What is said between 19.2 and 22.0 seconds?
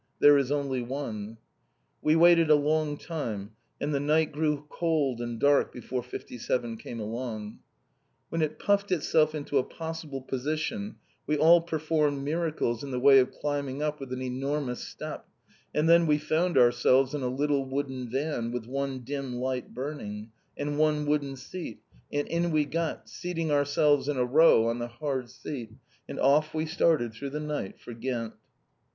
light burning, and one wooden seat,